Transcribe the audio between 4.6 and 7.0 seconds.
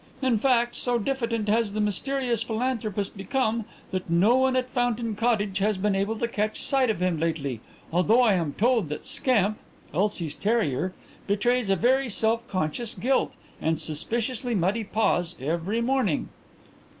Fountain Cottage has been able to catch sight